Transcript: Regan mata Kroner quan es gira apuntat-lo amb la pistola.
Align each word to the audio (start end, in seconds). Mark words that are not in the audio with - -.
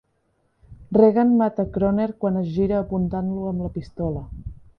Regan 1.01 1.35
mata 1.41 1.65
Kroner 1.75 2.09
quan 2.23 2.41
es 2.41 2.49
gira 2.57 2.81
apuntat-lo 2.87 3.45
amb 3.53 3.63
la 3.69 3.71
pistola. 3.79 4.27